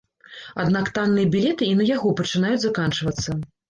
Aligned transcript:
Аднак 0.63 0.89
танныя 0.95 1.31
білеты 1.37 1.63
і 1.69 1.79
на 1.85 1.89
яго 1.95 2.17
пачынаюць 2.25 2.63
заканчвацца. 2.69 3.43